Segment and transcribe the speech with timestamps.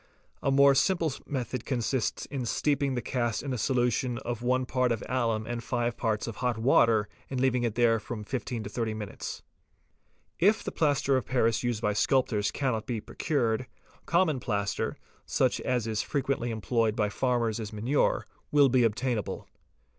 [0.41, 4.91] A more simple method consists in steeping the cast in a solution of 1 part
[4.91, 8.63] of alum and 5 parts of hot water and leaving it there for from 15
[8.63, 9.43] to 30 minutes®™),
[10.39, 13.67] If the plaster of paris used by sculptors cannot be procured,
[14.07, 19.47] common plaster, such as is frequently employed by farmers as manure, will be obtainable.